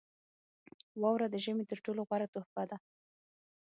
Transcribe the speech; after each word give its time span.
•واوره 1.01 1.27
د 1.29 1.35
ژمي 1.43 1.65
تر 1.71 1.77
ټولو 1.85 2.01
غوره 2.07 2.27
تحفه 2.33 2.63
ده. 2.69 2.77